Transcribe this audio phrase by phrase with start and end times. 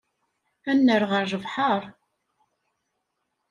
[0.69, 1.83] Ad nerr ɣer lebḥer.